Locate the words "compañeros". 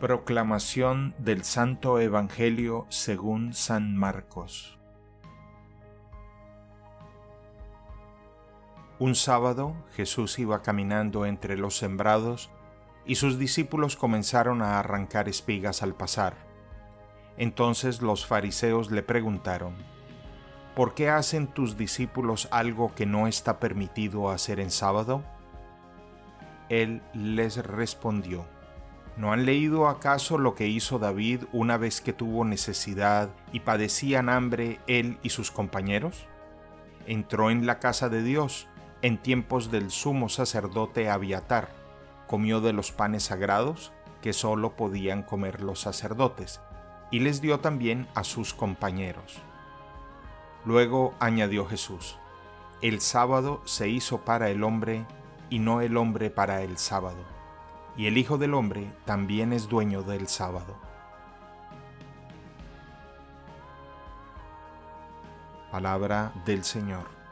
35.52-36.26, 48.52-49.38